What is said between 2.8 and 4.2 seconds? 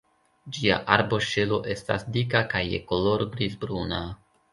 koloro griz-bruna.